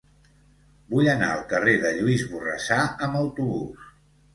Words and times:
Vull 0.93 1.11
anar 1.13 1.29
al 1.35 1.45
carrer 1.53 1.77
de 1.85 1.95
Lluís 2.01 2.27
Borrassà 2.35 2.83
amb 2.83 3.25
autobús. 3.25 3.91